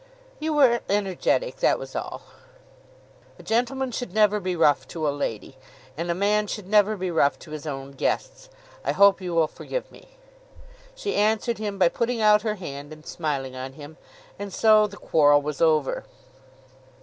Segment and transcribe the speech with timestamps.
[0.39, 2.23] "You were energetic, that was all."
[3.37, 5.59] "A gentleman should never be rough to a lady,
[5.95, 8.49] and a man should never be rough to his own guests.
[8.83, 10.17] I hope you will forgive me."
[10.95, 13.97] She answered him by putting out her hand and smiling on him;
[14.39, 16.05] and so the quarrel was over.